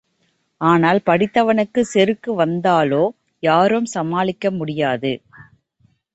ஆனால், 0.61 0.99
படித்தவனுக்கு 1.05 1.81
செருக்கு 1.81 2.33
வந்தாலோ 2.35 3.03
யாரும் 3.43 3.85
சமாளிக்க 3.85 4.51
முடியாது. 4.51 5.13